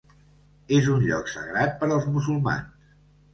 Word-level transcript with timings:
És 0.77 0.87
un 0.93 1.03
lloc 1.09 1.29
sagrat 1.33 1.77
per 1.83 1.91
als 1.97 2.09
musulmans. 2.17 2.91